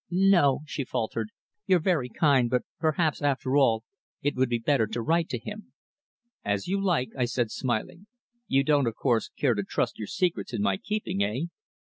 [0.09, 1.29] "No," she faltered.
[1.67, 3.83] "You're very kind, but perhaps, after all,
[4.23, 5.73] it would be better to write to him."
[6.43, 8.07] "As you like," I said, smiling.
[8.47, 11.41] "You don't, of course, care to trust your secrets in my keeping eh?"